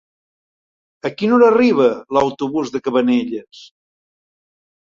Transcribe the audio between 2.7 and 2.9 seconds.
de